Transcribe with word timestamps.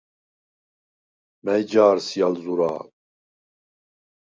მა̈ჲ 1.43 1.61
ჯა̄რ 1.69 1.97
სი 2.07 2.19
ალ 2.25 2.33
ზურა̄ლ? 2.43 2.87